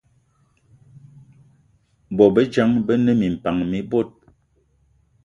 [2.15, 4.09] Bôbejang be ne minpan mi bot